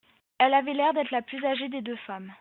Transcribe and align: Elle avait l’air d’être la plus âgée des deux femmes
Elle 0.39 0.55
avait 0.55 0.73
l’air 0.73 0.95
d’être 0.95 1.11
la 1.11 1.21
plus 1.21 1.45
âgée 1.45 1.69
des 1.69 1.83
deux 1.83 1.95
femmes 1.95 2.33